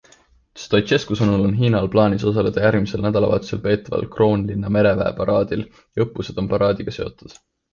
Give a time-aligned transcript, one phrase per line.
[0.59, 6.99] Stoicescu sõnul oli Hiinal plaanis osaleda järgmisel nädalavahetusel peetaval Kroonlinna mereväeparaadil ja õppused on paraadiga
[6.99, 7.39] seotud.